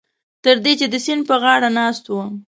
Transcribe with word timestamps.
تر 0.43 0.55
دې 0.63 0.73
چې 0.79 0.85
د 0.89 0.95
سیند 1.05 1.23
په 1.29 1.35
غاړه 1.43 1.69
ناست 1.79 2.03
وو. 2.07 2.21